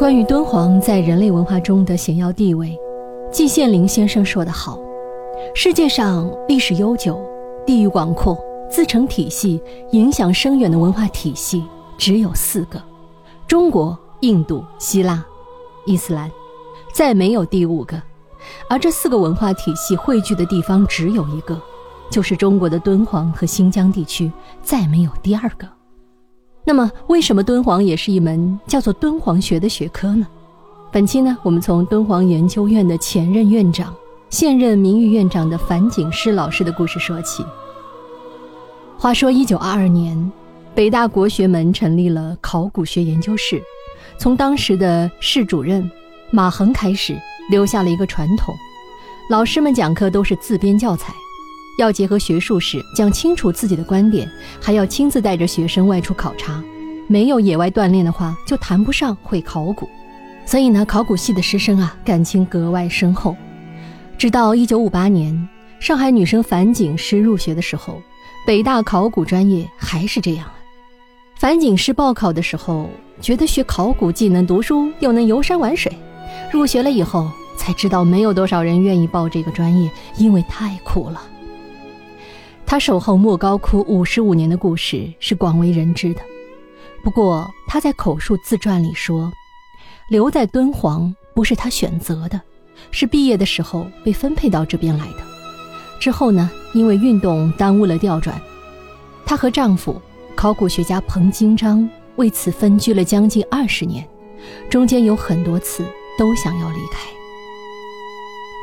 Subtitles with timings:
[0.00, 2.74] 关于敦煌在人类文化中的显要地位，
[3.30, 4.80] 季羡林先生说得好
[5.54, 7.22] ：“世界上历史悠久、
[7.66, 8.34] 地域广阔、
[8.70, 11.62] 自成体系、影响深远的文化体系
[11.98, 12.82] 只有四个：
[13.46, 15.22] 中国、印度、希腊、
[15.84, 16.32] 伊斯兰，
[16.94, 18.00] 再没有第五个。
[18.70, 21.60] 而这四个文化体系汇聚的地方只有一个，
[22.10, 24.32] 就是中国的敦煌和新疆地区，
[24.62, 25.68] 再没有第二个。”
[26.70, 30.24] 那么，为什么敦煌也是一门叫做敦煌学的学科呢？
[30.92, 33.92] 本期呢，我们从敦煌研究院的前任院长、
[34.28, 37.44] 现任名誉院长的樊锦诗老师的故事说起。
[38.96, 40.30] 话说，一九二二年，
[40.72, 43.60] 北大国学门成立了考古学研究室，
[44.16, 45.90] 从当时的室主任
[46.30, 47.18] 马衡开始，
[47.50, 48.54] 留下了一个传统：
[49.28, 51.12] 老师们讲课都是自编教材。
[51.78, 54.30] 要结合学术史讲清楚自己的观点，
[54.60, 56.62] 还要亲自带着学生外出考察。
[57.10, 59.88] 没有野外锻炼的话，就谈不上会考古。
[60.46, 63.34] 所以呢，考古系的师生啊，感情格外深厚。
[64.16, 65.48] 直到一九五八年，
[65.80, 68.00] 上海女生樊锦诗入学的时候，
[68.46, 70.46] 北大考古专业还是这样。
[71.34, 72.88] 樊锦诗报考的时候，
[73.20, 75.92] 觉得学考古既能读书又能游山玩水。
[76.52, 81.20] 入学了以后，才知道没有多少人愿意报这个专业，因为太苦了。
[82.64, 86.20] 他守候莫高窟五十五年的故事是广为人知的，
[87.02, 89.32] 不过他在口述自传里说，
[90.08, 92.40] 留在敦煌不是他选择的，
[92.90, 95.18] 是毕业的时候被分配到这边来的。
[95.98, 98.40] 之后呢，因为运动耽误了调转，
[99.24, 100.00] 她和丈夫
[100.34, 104.06] 考古学家彭金章为此分居了将近二十年，
[104.68, 105.84] 中间有很多次
[106.18, 107.08] 都想要离开。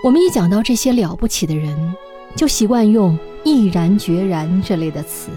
[0.03, 1.95] 我们一讲到这些了不起的人，
[2.35, 3.17] 就习惯用。
[3.43, 5.29] 毅然决然这类的词，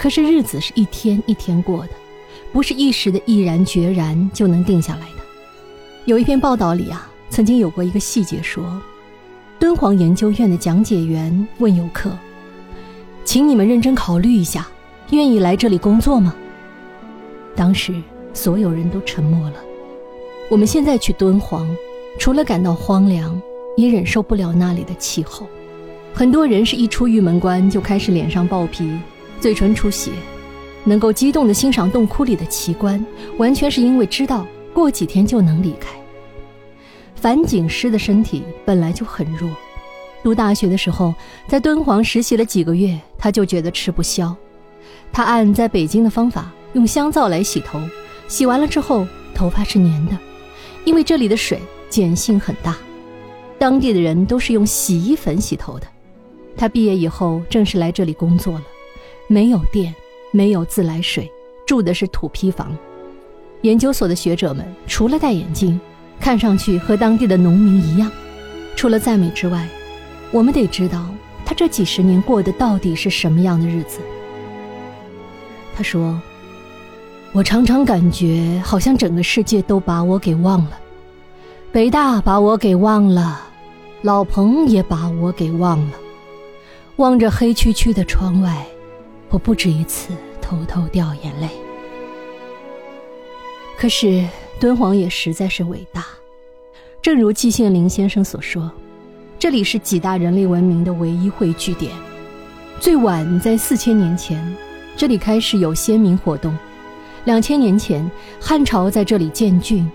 [0.00, 1.90] 可是日子是一天一天过的，
[2.54, 5.22] 不是一时的毅然决然就能定下来的。
[6.06, 8.80] 有一篇报道里啊，曾经有过一个细节说，
[9.58, 12.16] 敦煌研究院的讲解员问游客
[13.26, 14.66] ：“请你们认真考虑一下，
[15.10, 16.34] 愿意来这里工作吗？”
[17.54, 17.94] 当时
[18.32, 19.56] 所有人都沉默了。
[20.48, 21.68] 我们现在去敦煌，
[22.18, 23.38] 除了感到荒凉，
[23.76, 25.46] 也忍受不了那里的气候。
[26.14, 28.98] 很多人是一出玉门关就开始脸上爆皮，
[29.40, 30.12] 嘴唇出血，
[30.84, 33.04] 能够激动地欣赏洞窟里的奇观，
[33.38, 35.98] 完全是因为知道过几天就能离开。
[37.16, 39.50] 樊锦诗的身体本来就很弱，
[40.22, 41.14] 读大学的时候
[41.48, 44.36] 在敦煌实习了几个月，他就觉得吃不消。
[45.12, 47.80] 他按在北京的方法用香皂来洗头，
[48.28, 50.16] 洗完了之后头发是黏的，
[50.84, 51.58] 因为这里的水
[51.90, 52.76] 碱性很大，
[53.58, 55.86] 当地的人都是用洗衣粉洗头的。
[56.56, 58.62] 他毕业以后正式来这里工作了，
[59.32, 59.94] 没有电，
[60.32, 61.30] 没有自来水，
[61.64, 62.76] 住的是土坯房。
[63.60, 65.80] 研究所的学者们除了戴眼镜，
[66.18, 68.10] 看上去和当地的农民一样。
[68.74, 69.68] 除了赞美之外，
[70.32, 71.06] 我们得知道
[71.46, 74.00] 他这几十年过的到底是什么样的日子。
[75.76, 76.20] 他说
[77.30, 80.72] ：“我常常感觉好像整个世界都把我给忘了，
[81.70, 83.42] 北大把我给忘了，
[84.02, 85.92] 老彭也把我给忘了。”
[86.98, 88.66] 望着黑黢黢的窗外，
[89.30, 91.48] 我不止一次偷偷掉眼泪。
[93.78, 94.26] 可是
[94.58, 96.04] 敦煌也实在是伟大，
[97.00, 98.70] 正如季羡林先生所说，
[99.38, 101.92] 这里是几大人类文明的唯一汇聚点。
[102.78, 104.54] 最晚在四千年前，
[104.96, 106.52] 这里开始有先民活动；
[107.24, 109.88] 两千年前，汉朝在这里建郡；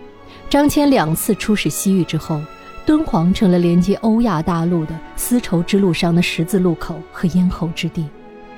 [0.50, 2.41] 张骞两次出使西域之后。
[2.85, 8.06] 敦煌成了连接欧亚大陆的丝绸之路上的十字路口和咽喉之地。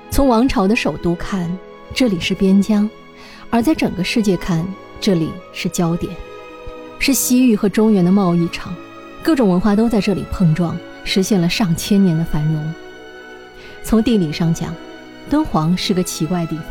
[0.09, 1.49] 从王朝的首都看，
[1.93, 2.89] 这里是边疆；
[3.49, 4.65] 而在整个世界看，
[4.99, 6.11] 这里是焦点，
[6.97, 8.73] 是西域和中原的贸易场。
[9.21, 12.73] 各种文化都在这里碰撞，实现了上千年的繁荣。
[13.83, 14.73] 从地理上讲，
[15.29, 16.67] 敦煌是个奇怪地方，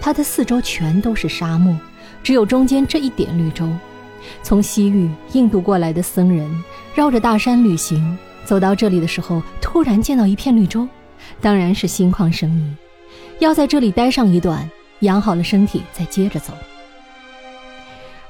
[0.00, 1.74] 它的四周全都是沙漠，
[2.22, 3.70] 只有中间这一点绿洲。
[4.42, 6.50] 从西域、印度过来的僧人
[6.94, 10.86] 绕着大山旅行，走到这里的时候，突然见到一片绿洲，
[11.40, 12.76] 当然是心旷神怡，
[13.38, 14.68] 要在这里待上一段，
[15.00, 16.52] 养好了身体再接着走。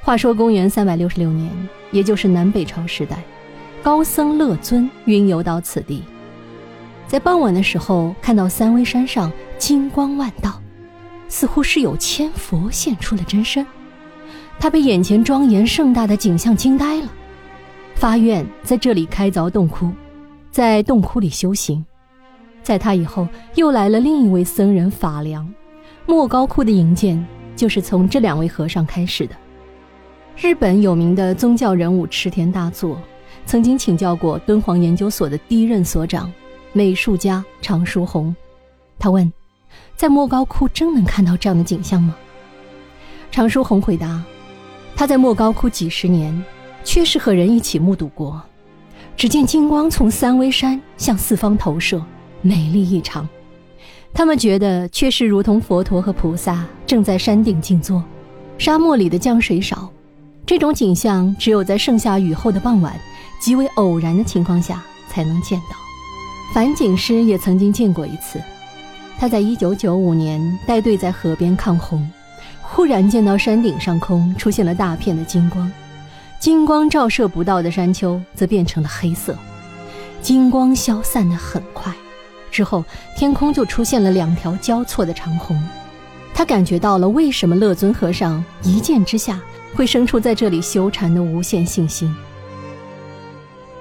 [0.02, 1.50] 话说公元三百六十六年，
[1.90, 3.22] 也就是南北朝时代，
[3.82, 6.02] 高僧乐尊云游到此地，
[7.08, 10.60] 在傍晚的时候，看到三危山上金光万道，
[11.28, 13.66] 似乎是有千佛现出了真身。
[14.58, 17.08] 他被眼前庄严盛大的景象惊呆了，
[17.94, 19.90] 发愿在这里开凿洞窟，
[20.50, 21.84] 在洞窟里修行。
[22.66, 25.48] 在他以后，又来了另一位僧人法良，
[26.04, 27.24] 莫高窟的营建
[27.54, 29.36] 就是从这两位和尚开始的。
[30.36, 33.00] 日本有名的宗教人物池田大作，
[33.46, 36.32] 曾经请教过敦煌研究所的第一任所长
[36.72, 38.34] 美术家常书鸿。
[38.98, 39.32] 他问
[39.94, 42.16] ：“在莫高窟真能看到这样的景象吗？”
[43.30, 44.20] 常书鸿回答
[44.96, 46.44] ：“他在莫高窟几十年，
[46.82, 48.42] 确实和人一起目睹过。
[49.16, 52.04] 只见金光从三危山向四方投射，
[52.42, 53.28] 美丽异常。
[54.14, 58.02] 他们觉得确实如同佛陀和菩萨正在山顶静坐。
[58.58, 59.90] 沙漠里的降水少。”
[60.46, 62.98] 这种景象只有在盛夏雨后的傍晚，
[63.40, 65.76] 极为偶然的情况下才能见到。
[66.54, 68.40] 樊锦诗也曾经见过一次，
[69.18, 72.08] 他在1995年带队在河边抗洪，
[72.62, 75.70] 忽然见到山顶上空出现了大片的金光，
[76.38, 79.36] 金光照射不到的山丘则变成了黑色，
[80.22, 81.92] 金光消散的很快，
[82.56, 82.82] 之后
[83.14, 85.62] 天空就出现了两条交错的长虹，
[86.32, 89.38] 他感觉到了为什么乐尊和尚一剑之下。
[89.74, 92.10] 会生出在这里修禅的无限信心。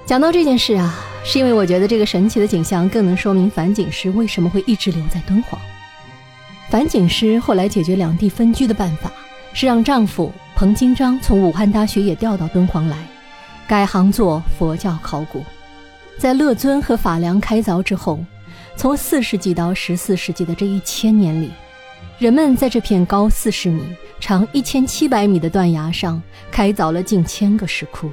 [0.06, 0.94] 讲到这件事啊，
[1.24, 5.58] 是因为我觉得这个神奇的景象更能说明樊锦诗为什么会一直留在敦煌。
[6.70, 9.10] 樊锦诗后来解决两地分居的办法，
[9.54, 12.98] 是让丈夫彭金章从武汉大学也调到敦煌来，
[13.66, 15.46] 改行做佛教考古。
[16.18, 18.20] 在乐尊和法良开凿之后，
[18.78, 21.52] 从四世纪到十四世纪的这一千年里，
[22.20, 23.82] 人们在这片高四十米。
[24.18, 26.20] 长一千七百米的断崖上
[26.50, 28.10] 开凿了近千个石窟，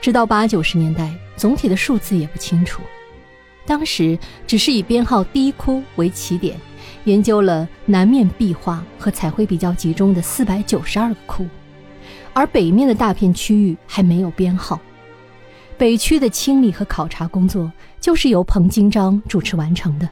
[0.00, 2.82] 直到八九十年代，总体的数字也不清楚。
[3.64, 6.58] 当时只是以编号第一窟为起点，
[7.04, 11.46] 研究了南面壁画和彩绘比较集中的四百九十二个窟，
[12.32, 14.80] 而北面的大片区域还没有编号。
[15.80, 17.72] 北区的清理和考察工作
[18.02, 20.06] 就是由彭金章主持完成的，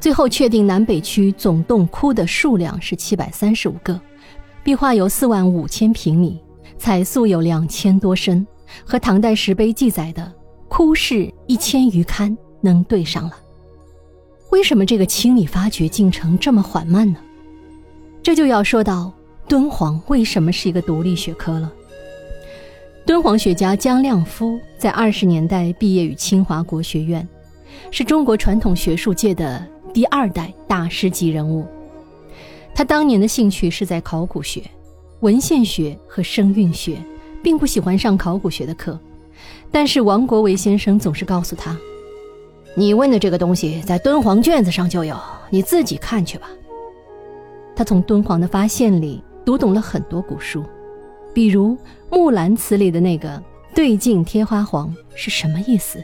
[0.00, 4.00] 最后确定南北区总洞窟的数量是七百三十五个。
[4.64, 6.40] 壁画有四万五千平米，
[6.78, 8.46] 彩塑有两千多身，
[8.82, 10.32] 和唐代石碑记载的
[10.68, 13.32] 窟室一千余龛能对上了。
[14.48, 17.18] 为什么这个清理发掘进程这么缓慢呢？
[18.22, 19.12] 这就要说到
[19.46, 21.70] 敦煌为什么是一个独立学科了。
[23.08, 27.26] 敦煌学家姜亮夫在二十年代毕业于清华国学院，
[27.90, 31.66] 是中国传统学术界的第二代大师级人物。
[32.74, 34.62] 他当年的兴趣是在考古学、
[35.20, 36.98] 文献学和声韵学，
[37.42, 39.00] 并不喜欢上考古学的课。
[39.72, 41.74] 但是王国维先生总是告诉他
[42.76, 45.18] ：“你问的这个东西在敦煌卷子上就有，
[45.48, 46.50] 你自己看去吧。”
[47.74, 50.62] 他从敦煌的发现里读懂了很多古书，
[51.34, 51.74] 比如
[52.10, 53.42] 《木兰辞》里的那个
[53.74, 56.02] “对镜贴花黄”是什么意思，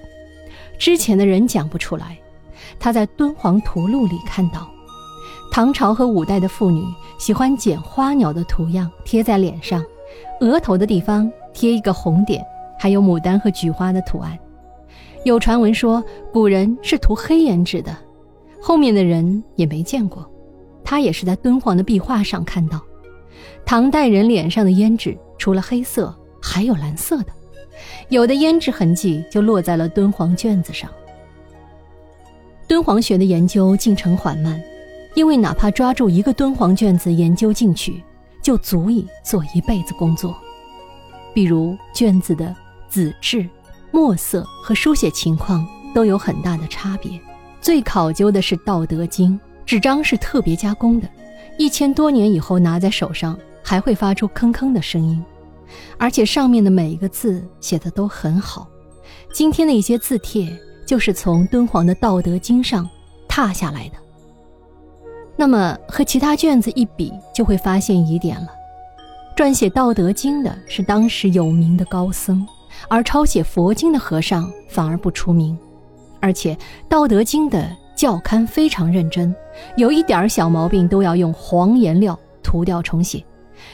[0.79, 2.19] 之前的人讲不出来。
[2.79, 4.69] 他在《敦煌图录》里看到。
[5.53, 6.85] 唐朝和五代的妇女
[7.17, 9.85] 喜欢剪花鸟的图样贴在脸上，
[10.41, 12.44] 额头的地方贴一个红点，
[12.79, 14.37] 还有牡丹和菊花的图案。
[15.25, 17.97] 有传闻说古人是涂黑胭脂的，
[18.61, 20.29] 后面的人也没见过。
[20.82, 22.81] 他也是在敦煌的壁画上看到，
[23.66, 27.32] 唐代人脸上的胭脂除了黑色，还有蓝色的，
[28.08, 30.90] 有的胭脂痕迹就落在了敦煌卷子上。
[32.66, 34.61] 敦煌学的研究进程缓慢。
[35.14, 38.02] 因为哪怕抓住一个敦煌卷子研究进去，
[38.43, 40.37] 就足以做一辈子工作。
[41.32, 42.53] 比如卷子的
[42.91, 43.48] 纸质、
[43.93, 47.12] 墨色和书写情况都有很大的差别。
[47.60, 51.08] 最考究的是《道德经》，纸张是特别加工的，
[51.58, 55.25] 一千多年以后拿在手上还会发出吭吭的声音，
[55.99, 58.69] 而且上面的每一个字写的都很好。
[59.33, 60.56] 今天的一些字帖
[60.87, 62.89] 就是从敦煌的《道德经》上
[63.27, 63.94] 拓下来的。
[65.37, 68.47] 那么和其他卷子一比，就会发现疑点了。
[69.37, 72.47] 撰写《道德经》的是当时有名的高僧，
[72.89, 75.59] 而抄写佛经的和尚反而不出名。
[76.21, 76.55] 而且
[76.89, 79.35] 《道德经》的校勘非常认真，
[79.77, 83.25] 有一点小毛病都要用黄颜料涂掉重写。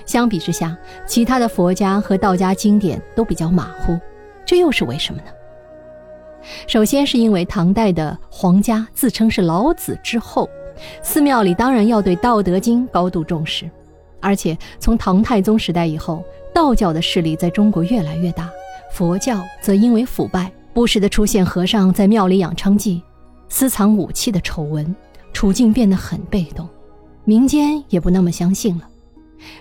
[0.07, 3.99] 相比之下，其他的佛家和道家经典都比较马虎，
[4.45, 5.29] 这又是为什么呢？
[6.67, 10.49] 首先是因为唐代的皇家自称是老子之后。
[11.03, 13.71] 寺庙里当然要对《道德经》高度重视，
[14.19, 18.51] 而且从唐太宗时代以后，道教的势力在中国越来越大，
[18.91, 23.03] 佛教则因为腐败，不时的出现和尚在庙里养娼妓、
[23.51, 24.97] 私藏武器的丑闻，
[25.35, 26.67] 处境变得很被动，
[27.25, 28.89] 民间也不那么相信了。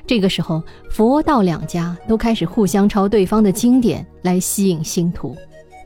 [0.05, 5.35] 这个时候，佛道两家都开始互相抄对方的经典来吸引信徒，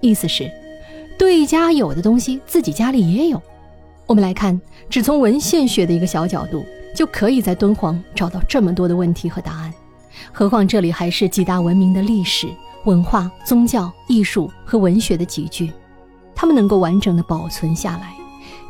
[0.02, 0.50] 意思是，
[1.18, 3.42] 对家有的东西，自己家里也有。
[4.06, 4.60] 我们来看，
[4.90, 9.74] 只从文献学的一个小角度，就可以在敦煌找到这么多的问题和答案。
[10.32, 12.48] 何况这里还是几大文明的历史、
[12.86, 15.72] 文化、宗教、艺术和文学的集聚，
[16.36, 18.14] 它们能够完整的保存下来，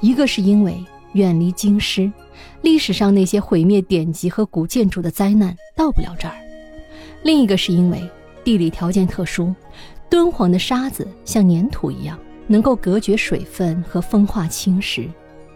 [0.01, 2.12] 一个是因为远离京师，
[2.63, 6.34] 历史上那些毁灭典籍和古建筑的灾难到不了这儿；
[7.22, 8.10] 另一个是因为
[8.41, 9.53] 地理条件特殊，
[10.10, 12.17] 敦煌的沙子像粘土一样，
[12.48, 15.10] 能够隔绝水分和风化侵蚀，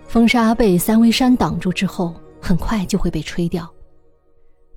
[0.06, 3.66] 风沙被三危山挡住之后，很快就会被吹掉。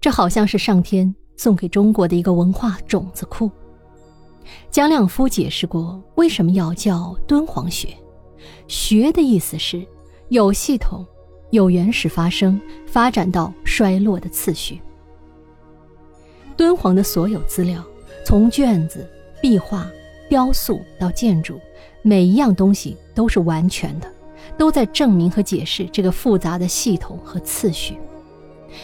[0.00, 3.50] 这好像是上天送给中国的一个文化种子库。
[4.70, 7.88] 蒋亮夫解释过为什么要叫敦煌学，
[8.68, 9.84] 学的意思是
[10.28, 11.04] 有系统、
[11.50, 14.80] 有原始发生、发展到衰落的次序。
[16.56, 17.84] 敦煌的所有资料，
[18.24, 19.08] 从卷子、
[19.40, 19.90] 壁画、
[20.28, 21.58] 雕塑到建筑，
[22.02, 24.06] 每一样东西都是完全的，
[24.56, 27.96] 都在证明和解释这个复杂的系统和次序。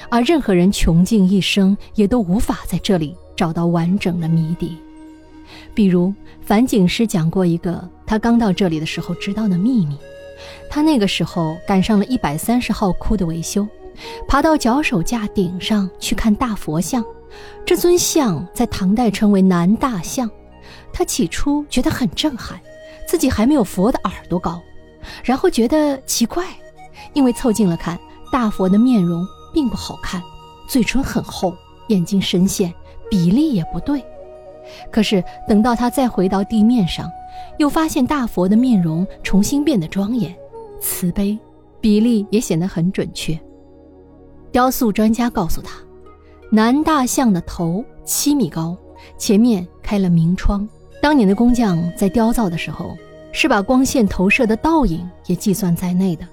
[0.09, 4.77] 而任何人穷尽一生，也都无法在这里找到完整的谜底。
[5.75, 9.97] 比如，樊锦诗讲过一个他刚到这里的时候知道的秘密：
[10.69, 13.67] 他那个时候赶上了一百三十号窟的维修，
[14.27, 17.05] 爬到脚手架顶上去看大佛像。
[17.65, 20.31] 这尊像在唐代称为南大像。
[20.93, 22.61] 他起初觉得很震撼，
[23.07, 24.61] 自己还没有佛的耳朵高，
[25.23, 26.47] 然后觉得奇怪，
[27.13, 27.99] 因为凑近了看，
[28.33, 29.27] 大佛的面容。
[29.55, 30.23] 并不好看，
[30.69, 31.57] 嘴唇很厚，
[31.89, 32.71] 眼睛深陷，
[33.09, 34.05] 比例也不对。
[34.91, 37.11] 可是等到他再回到地面上，
[37.59, 40.35] 又发现大佛的面容重新变得庄严、
[40.81, 41.39] 慈悲，
[41.81, 43.39] 比例也显得很准确。
[44.53, 45.79] 雕塑专家告诉他，
[46.51, 48.77] 南大象的头七米高，
[49.19, 50.69] 前面开了明窗。
[51.03, 52.97] 当年的工匠在雕造的时候，
[53.33, 56.27] 是把光线投射的倒影也计算在内的，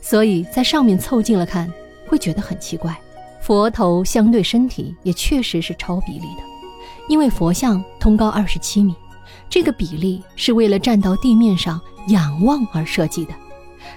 [0.00, 1.70] 所以在上面凑近了看。
[2.06, 2.94] 会觉得很奇怪，
[3.40, 6.42] 佛头相对身体也确实是超比例的，
[7.08, 8.94] 因为佛像通高二十七米，
[9.54, 13.32] 这个比例是为了站到地面上仰望而设计的，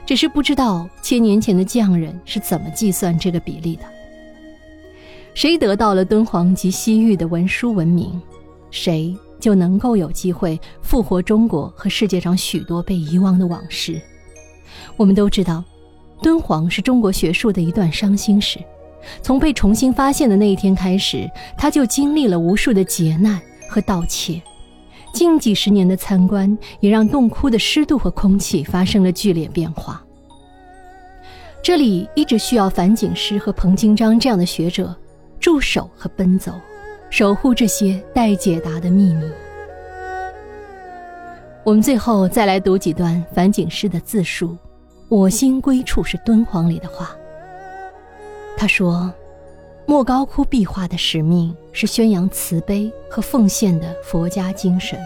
[0.06, 3.82] 只是不知道千年前的匠人是怎么计算这个比例的。
[5.34, 8.22] 谁得到了敦煌及西域的文书文明，
[8.70, 14.00] 谁就能够有机会复活中国和世界上许多被遗忘的往事。
[14.96, 15.64] 我们都知道。
[16.22, 18.60] 敦煌是中国学术的一段伤心史，
[19.24, 24.40] 从被重新发现的那一天开始，它就经历了无数的劫难和盗窃。
[25.14, 30.04] 近几十年的参观，也让洞窟的湿度和空气发生了剧烈变化。
[31.64, 34.96] 这里一直需要樊锦诗和彭金章这样的学者
[35.40, 36.54] 驻守和奔走，
[37.10, 39.26] 守护这些待解答的秘密。
[41.64, 44.56] 我们最后再来读几段樊锦诗的自述。
[45.10, 47.16] 我心归处是敦煌里的话。
[48.58, 49.12] 他说
[49.90, 55.00] ：“莫高窟壁画的使命是宣扬慈悲和奉献的佛家精神。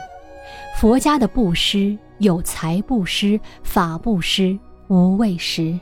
[0.75, 4.57] 佛家的布施有财布施、法布施、
[4.87, 5.79] 无畏施。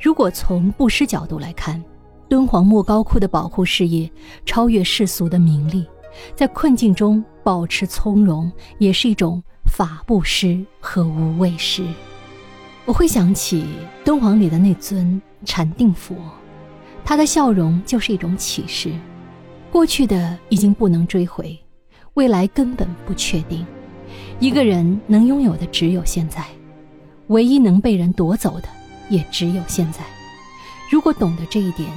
[0.00, 1.80] 如果从布施角度来看，
[2.28, 4.10] 敦煌莫高窟的保护事业
[4.44, 5.86] 超越世俗的名利，
[6.34, 11.86] 在困境中保持从容，也是一种法布施和无畏施。”
[12.84, 13.64] 我会想起
[14.04, 16.16] 敦煌里的那尊禅定佛，
[17.04, 18.92] 他的笑容就是一种启示。
[19.70, 21.58] 过去的已经不能追回，
[22.14, 23.66] 未来根本不确定。
[24.40, 26.44] 一个人能拥有的只有现在，
[27.26, 28.68] 唯一能被人夺走的
[29.08, 30.00] 也只有现在。
[30.90, 31.88] 如果懂得这一点，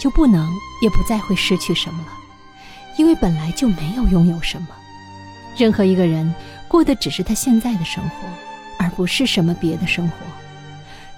[0.00, 0.48] 就不能
[0.82, 2.12] 也不再会失去什么了，
[2.96, 4.68] 因为本来就没有拥有什么。
[5.56, 6.34] 任何一个人
[6.68, 8.28] 过的只是他现在的生活。
[8.76, 10.16] 而不是什么别的生活，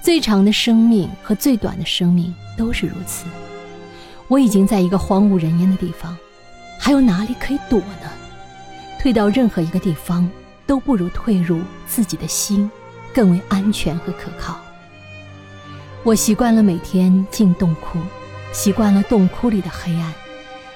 [0.02, 3.26] 最长的生命和最短的生命都是如此。
[4.28, 6.16] 我已经在一个荒无人烟的地方，
[6.78, 8.10] 还有哪里可以躲呢？
[9.00, 10.28] 退到任何一个地方，
[10.66, 12.68] 都不如退入自己的心，
[13.12, 14.58] 更为安全和可靠。
[16.02, 17.98] 我习惯了每天进洞窟，
[18.52, 20.12] 习惯了洞窟里的黑暗，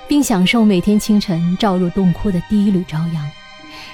[0.07, 3.31] 并享受每天清晨照入洞窟的第一缕朝阳。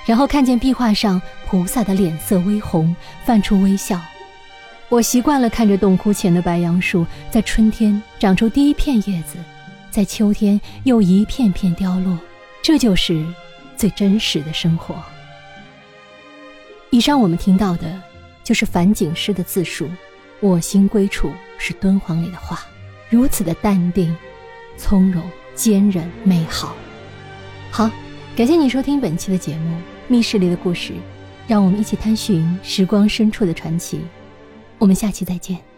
[0.05, 4.01] 然后看见壁画上菩萨的脸色微红，泛出微笑。
[4.89, 9.37] 我习惯了看着洞窟前的白杨树，在春天长出第一片叶子，
[9.91, 12.17] 在秋天又一片片凋落。
[12.63, 13.25] 这就是
[13.77, 14.95] 最真实的生活。
[16.91, 18.01] 以上我们听到的，
[18.45, 19.89] 就是樊锦诗的自述。
[20.41, 22.61] 我心归处是敦煌里的话，
[23.09, 24.17] 如此的淡定、
[24.77, 25.23] 从容、
[25.55, 26.77] 坚韧、美好。
[27.71, 27.91] 好，
[28.37, 29.77] 感谢你收听本期的节目。
[30.09, 30.93] 密室里的故事，
[31.49, 34.01] 让我们一起探寻时光深处的传奇。
[34.79, 35.76] 我们下期再见。